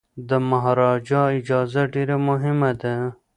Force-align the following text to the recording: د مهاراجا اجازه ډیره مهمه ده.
د 0.29 0.31
مهاراجا 0.49 1.21
اجازه 1.39 1.81
ډیره 1.93 2.15
مهمه 2.27 2.71
ده. 2.81 2.95